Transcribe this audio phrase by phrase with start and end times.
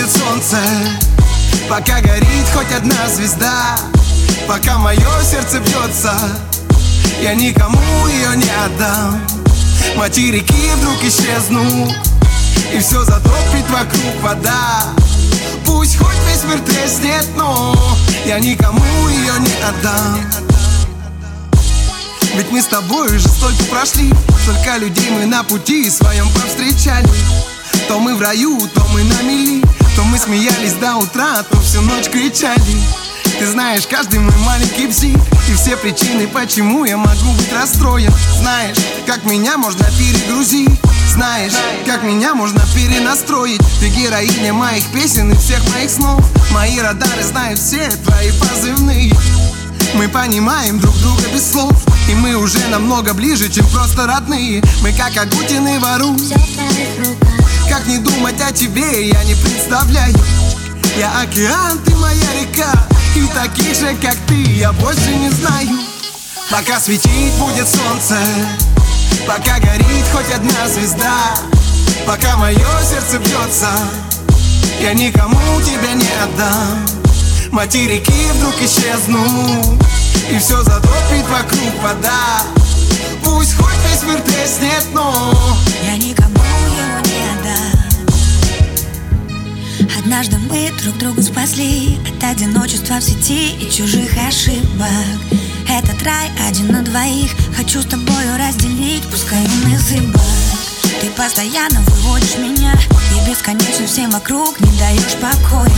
[0.00, 0.56] будет солнце.
[1.68, 3.76] Пока горит хоть одна звезда
[4.48, 6.12] Пока мое сердце бьется
[7.20, 9.20] Я никому ее не отдам.
[9.96, 11.94] Материки вдруг исчезнут
[12.72, 14.84] И все затопит вокруг вода.
[15.64, 17.76] Пусть хоть весь мир треснет, но
[18.24, 20.20] Я никому ее не отдам.
[22.34, 27.08] Ведь мы с тобой уже столько прошли Столько людей мы на пути своем повстречали.
[27.86, 29.62] То мы в раю, то мы на мели
[30.00, 32.82] То мы смеялись до утра, то всю ночь кричали.
[33.38, 35.14] Ты знаешь, каждый мой маленький псих
[35.46, 38.10] И все причины, почему я могу быть расстроен.
[38.38, 40.70] Знаешь, как меня можно перегрузить?
[41.12, 41.52] Знаешь,
[41.84, 43.60] как меня можно перенастроить?
[43.78, 46.24] Ты героиня моих песен и всех моих снов.
[46.50, 49.12] Мои радары знают все твои позывные.
[49.92, 51.74] Мы понимаем друг друга без слов
[52.08, 54.62] И мы уже намного ближе, чем просто родные.
[54.80, 56.16] Мы как Агутин вору
[57.70, 60.16] Как не думать о тебе, я не представляю.
[60.98, 62.72] Я океан, ты моя река
[63.14, 65.78] И таких же, как ты, я больше не знаю.
[66.50, 68.18] Пока светить будет солнце
[69.24, 71.14] Пока горит хоть одна звезда
[72.04, 73.68] Пока мое сердце бьется
[74.80, 76.84] Я никому тебя не отдам.
[77.52, 79.80] Материки вдруг исчезнут
[80.28, 82.42] И все затопит вокруг вода.
[83.22, 85.56] Пусть хоть весь мир треснет, но
[90.20, 95.16] Однажды мы друг друга спасли От одиночества в сети и чужих ошибок.
[95.66, 97.30] Этот рай один на двоих.
[97.56, 100.20] Хочу с тобою разделить, пускай он изыба
[101.00, 102.74] Ты постоянно выводишь меня
[103.16, 105.70] И бесконечно всем вокруг не даешь покоя.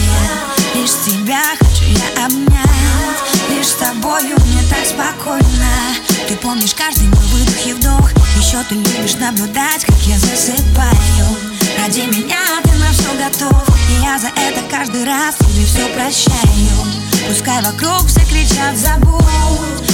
[0.75, 3.21] Лишь тебя хочу я обнять.
[3.49, 5.95] Лишь с тобою мне так спокойно.
[6.27, 8.11] Ты помнишь каждый мой выдох и вдох.
[8.37, 14.19] Еще ты любишь наблюдать, как я засыпаю Ради меня ты на все готов И я
[14.19, 17.29] за это каждый раз тебе все прощаю.
[17.29, 19.25] Пускай вокруг все кричат забудь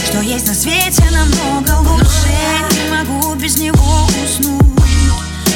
[0.06, 2.34] Что есть на свете намного лучше.
[2.72, 4.62] Не могу без него уснуть.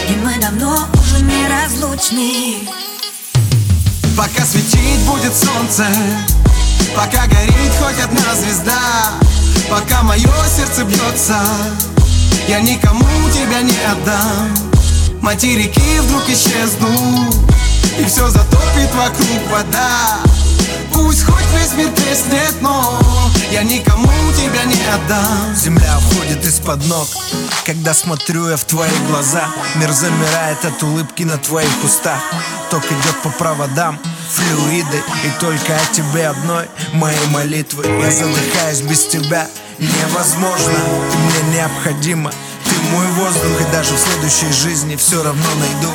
[0.08, 2.68] И мы давно уже неразлучны.
[4.16, 5.86] Пока светить будет солнце
[6.94, 8.78] Пока горит хоть одна звезда
[9.70, 11.40] Пока мое сердце бьется
[12.46, 14.72] Я никому тебя не отдам
[15.22, 17.34] Материки вдруг исчезнут
[17.96, 20.18] И все затопит вокруг вода.
[20.92, 23.00] Пусть хоть весь мир треснет, но
[23.52, 25.54] Я никому тебя не отдам.
[25.54, 27.06] Земля уходит из-под ног
[27.64, 29.46] Когда смотрю я в твои глаза.
[29.76, 32.20] Мир замирает от улыбки на твоих устах.
[32.70, 34.00] Ток идет по проводам
[34.32, 37.84] Флюиды И только о тебе одной Мои молитвы.
[37.86, 39.46] Я задыхаюсь без тебя
[39.78, 40.74] Невозможно
[41.12, 42.51] Ты мне необходима ты
[42.90, 45.92] мой воздух и даже в следующей жизни все равно найду.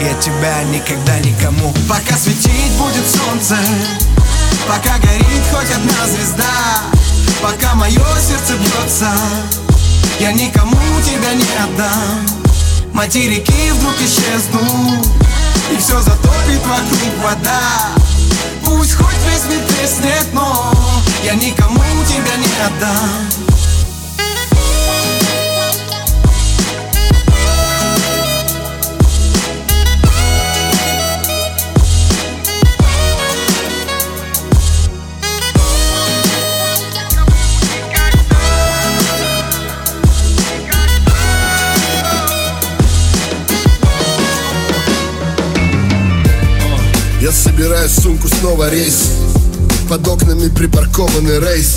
[0.00, 1.72] Я тебя никогда никому.
[1.88, 3.56] Пока светить будет солнце
[4.66, 6.44] Пока горит хоть одна звезда
[7.42, 9.10] Пока мое сердце бьется
[10.18, 12.26] Я никому тебя не отдам.
[12.94, 15.06] Материки вдруг исчезнут
[15.72, 17.60] И все затопит вокруг вода.
[18.64, 20.72] Пусть хоть весь мир треснет, но
[21.24, 23.49] Я никому тебя не отдам
[48.10, 49.12] сумку, снова рейс.
[49.88, 51.76] Под окнами припаркованный рейс.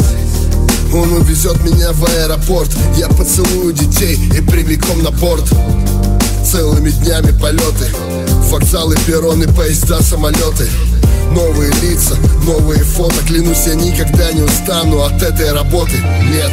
[0.94, 2.72] Он увезет меня в аэропорт.
[2.98, 5.46] Я поцелую детей и прямиком на порт
[6.46, 7.88] Целыми днями полеты.
[8.50, 10.68] Вокзалы, перроны, поезда, самолеты.
[11.32, 13.16] Новые лица, новые фото.
[13.28, 15.98] Клянусь, я никогда не устану от этой работы.
[16.32, 16.52] Нет,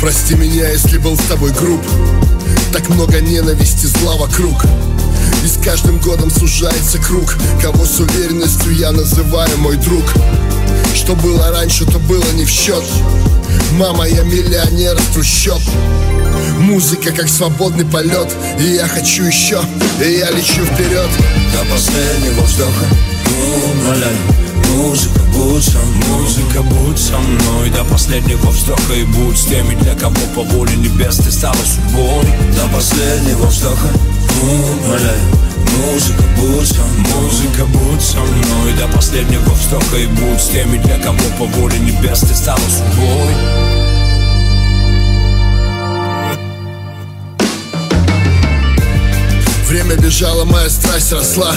[0.00, 1.80] прости меня, если был с тобой груб.
[2.72, 4.64] Так много ненависти, зла вокруг
[5.42, 10.04] и с каждым годом сужается круг Кого с уверенностью я называю мой друг.
[10.94, 12.84] Что было раньше, то было не в счет.
[13.72, 15.60] Мама, я миллионер из трущоб.
[16.58, 18.34] Музыка как свободный полет.
[18.58, 19.60] И я хочу еще,
[20.00, 21.10] и я лечу вперед.
[21.52, 22.86] До последнего вздоха
[23.72, 24.16] умоляю
[24.76, 27.70] Музыка, будь со мной, музыка, будь со мной.
[27.70, 32.24] До последнего вздоха и будь с теми, для кого по воле небес ты стала судьбой.
[32.54, 33.88] До последнего вздоха
[34.46, 35.40] умоляю
[35.86, 38.72] Музыка, будь со мной, музыка, будь со мной.
[38.78, 43.34] До последнего вздоха и будь с теми, для кого по воле небес ты стала судьбой.
[49.68, 51.54] Время бежало, моя страсть росла.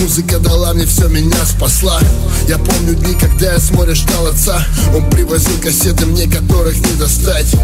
[0.00, 2.00] Музыка дала мне все, меня спасла.
[2.48, 4.64] Я помню дни, когда я с моря ждал отца.
[4.94, 7.54] Он привозил кассеты мне, которых не достать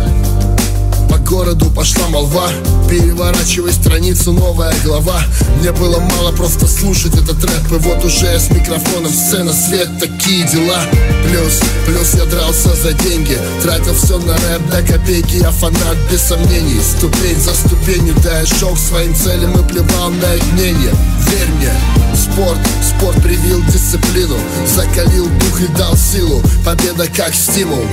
[1.09, 2.49] по городу пошла молва.
[2.89, 5.21] Переворачивай страницу, новая глава.
[5.61, 7.73] Мне было мало просто слушать этот рэп.
[7.73, 10.81] И вот уже я с микрофоном, сцена, свет, такие дела.
[11.25, 13.39] Плюс, плюс я дрался за деньги.
[13.63, 15.37] Тратил все на рэп до копейки.
[15.37, 16.81] Я фанат без сомнений.
[16.81, 20.93] Ступень за ступенью, да я шел к своим целям И плевал на их мнение
[21.29, 21.73] Верь мне,
[22.15, 24.37] спорт, спорт привил дисциплину.
[24.67, 26.43] Закалил дух и дал силу.
[26.65, 27.85] Победа как стимул.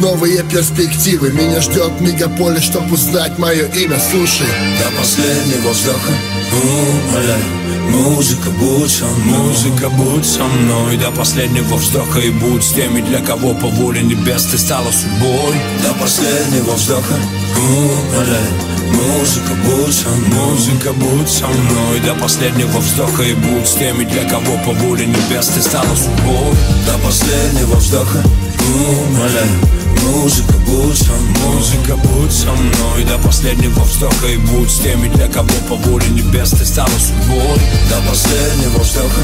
[0.00, 1.30] Новые перспективы.
[1.30, 4.46] Меня ждет мегаполис поле, чтоб узнать мое имя, слушай.
[4.78, 6.12] До последнего вздоха,
[6.52, 7.44] умоляю.
[7.88, 9.38] Музыка, будь со мной.
[9.38, 10.96] Музыка, будь со мной.
[10.98, 12.18] До последнего вздоха.
[12.18, 15.56] И будь с теми, для кого по воле небес ты стала судьбой.
[15.82, 17.14] До последнего вздоха,
[17.56, 20.50] умоляю Музыка, будь со мной.
[20.50, 22.00] Музыка, будь со мной.
[22.00, 26.54] До последнего вздоха и будь с теми, для кого по воле небес ты стала судьбой.
[26.86, 28.22] До последнего вздоха,
[28.68, 29.60] умоляю.
[30.02, 31.54] Музыка, будь со мной.
[31.54, 33.04] Музыка, будь со мной.
[33.04, 37.58] До последнего вздоха и будь с теми, для кого по воле небес ты стала судьбой.
[37.90, 39.20] До последнего вздоха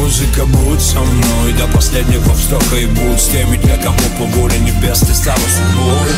[0.00, 1.52] Музыка, будь со мной.
[1.58, 6.08] До последнего вздоха и будь с теми, для кого по воле небес ты стала судьбой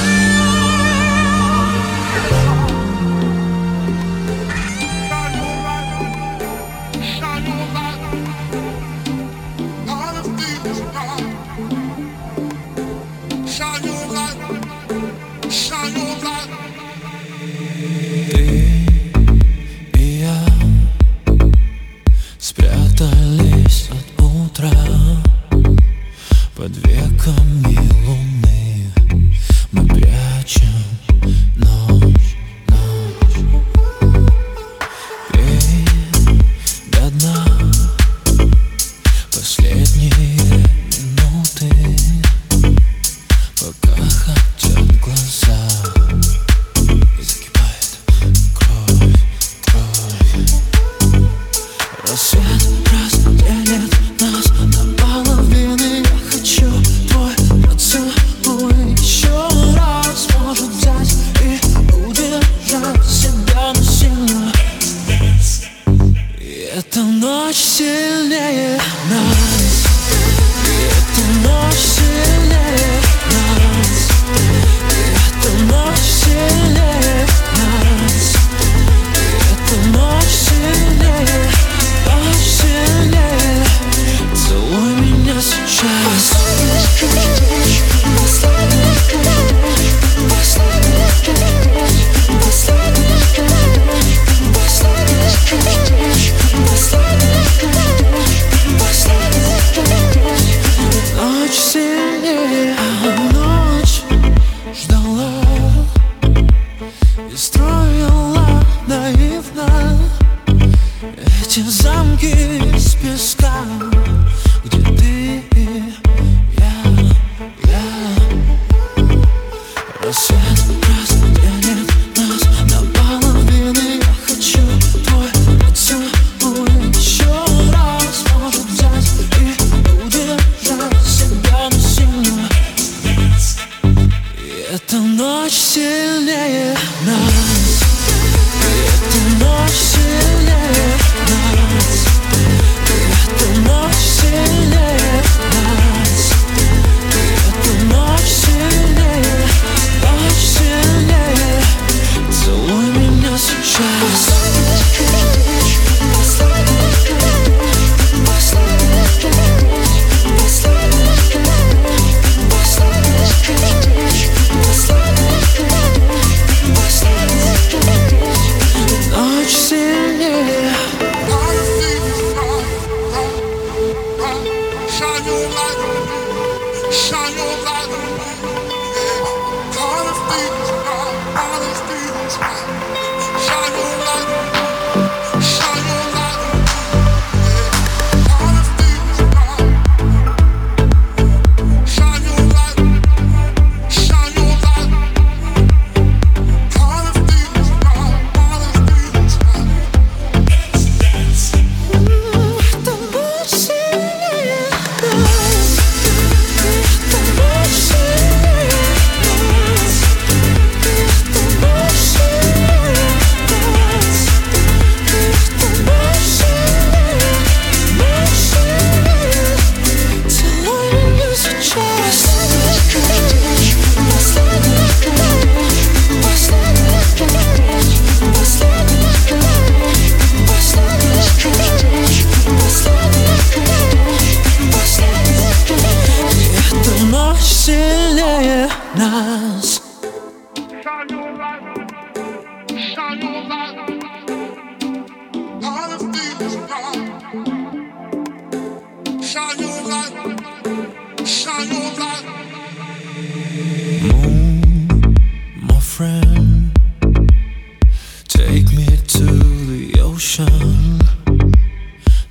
[260.23, 260.99] ocean.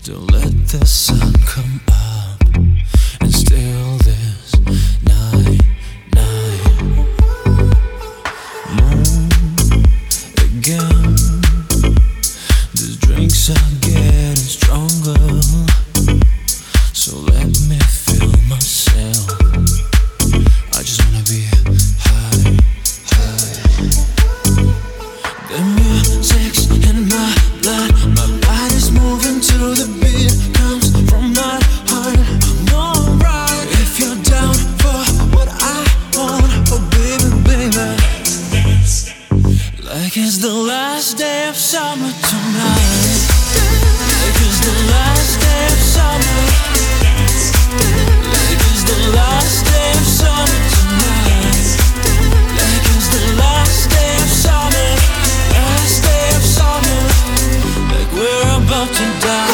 [0.04, 1.31] Don't let the sun.
[39.94, 43.28] Like it's the last day of summer tonight.
[44.24, 46.40] Like it's the last day of summer.
[48.32, 51.76] Like it's the last day of summer tonight.
[52.56, 54.92] Like it's the last day of summer.
[55.60, 57.02] Last day of summer.
[57.92, 59.51] Like we're about to die.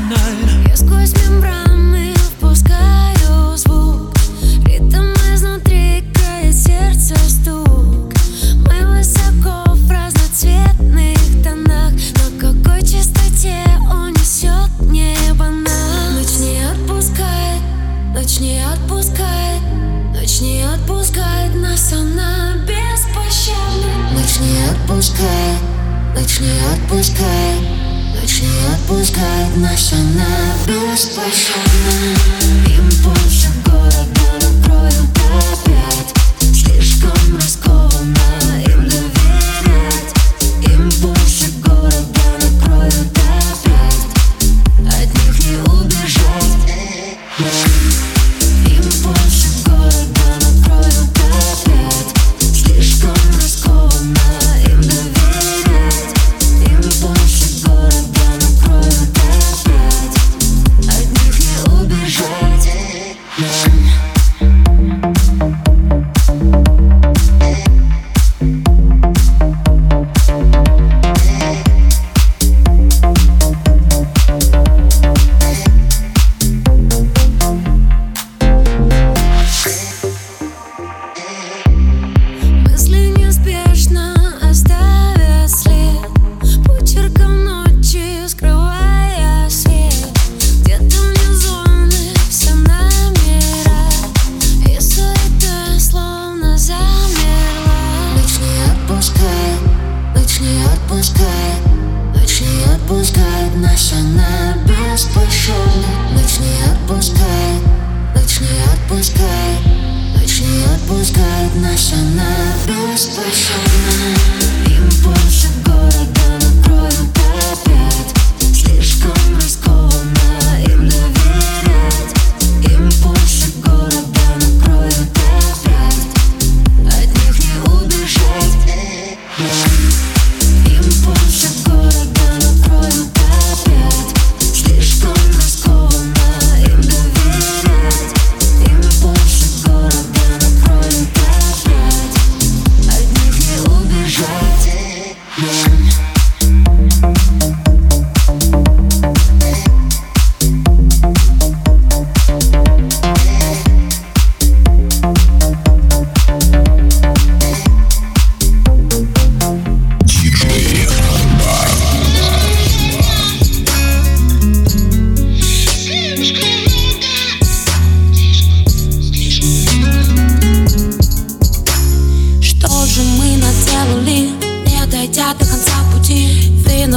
[0.00, 1.69] банально Я сквозь мембрану
[31.32, 32.19] summer.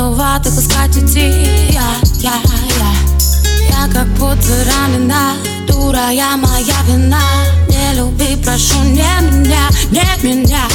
[0.04, 1.30] виноват и пускать уйти.
[1.70, 2.34] Я, я,
[2.78, 2.94] я.
[3.70, 5.34] Я как будто ранена
[5.68, 7.22] Дура, я моя вина.
[7.70, 10.68] Не люби, прошу, не меня, не меня.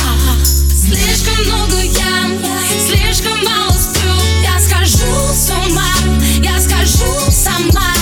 [0.43, 2.31] Слишком много я,
[2.87, 4.13] слишком мало сплю.
[4.43, 5.93] Я скажу с ума,
[6.43, 7.98] я скажу сама.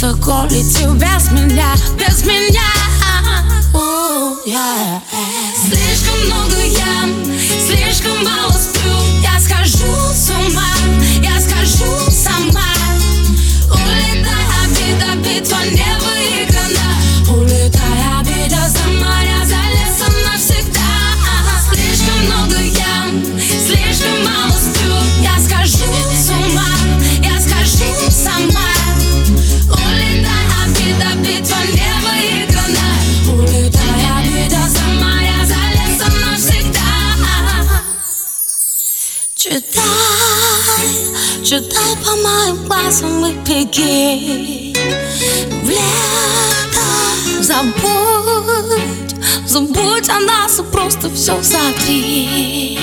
[0.00, 2.62] высоко летим без меня, без меня
[3.74, 5.00] Ooh, yeah.
[5.56, 7.08] Слишком много я,
[7.66, 10.70] слишком мало сплю Я схожу с ума,
[11.20, 12.62] я схожу сама
[13.72, 15.97] Улетай, обида, битва не
[41.58, 44.76] Сюда помоем глазам и беги
[45.64, 46.86] В лето
[47.42, 52.78] Забудь, забудь о нас и просто все сотри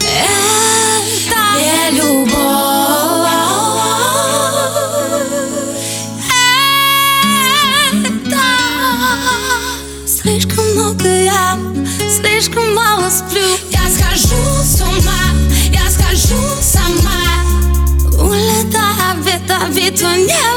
[0.00, 2.38] Это не любовь
[8.24, 8.40] Это
[10.06, 11.58] слишком много я,
[12.08, 13.58] слишком мало сплю.
[13.70, 15.34] Я схожу с ума,
[15.70, 16.67] я схожу с
[20.00, 20.47] tongue.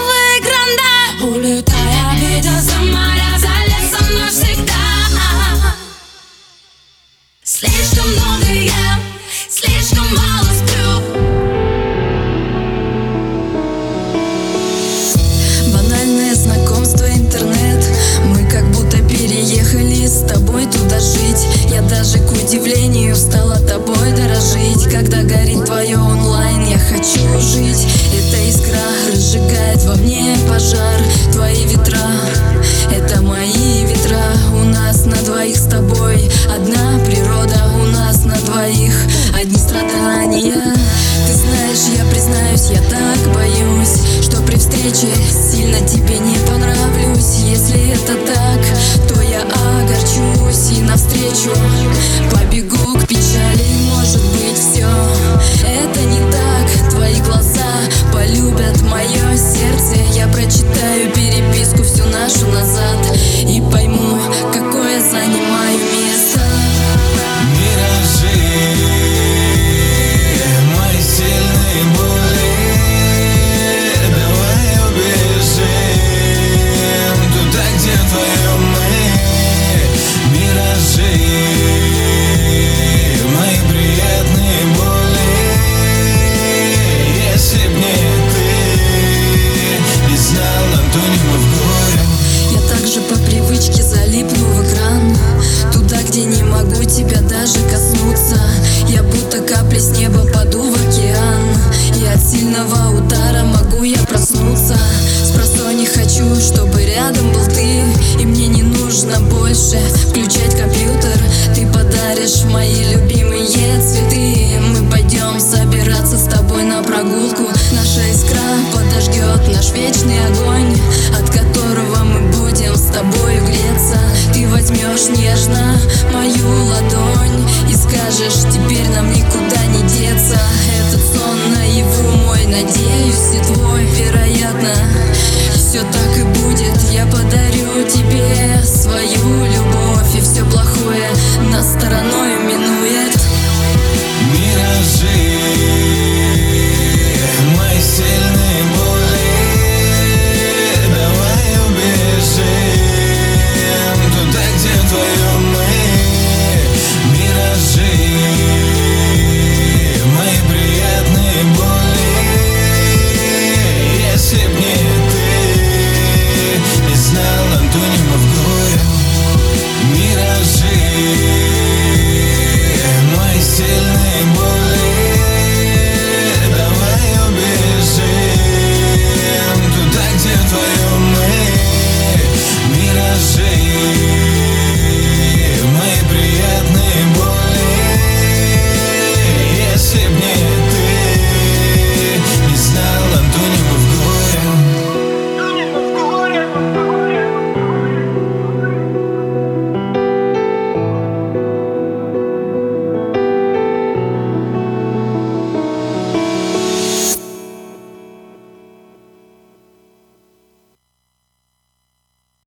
[40.42, 40.76] меня.
[41.28, 47.42] Ты знаешь, я признаюсь, я так боюсь Что при встрече сильно тебе не понравлюсь.
[47.46, 51.52] Если это так, то я огорчусь И навстречу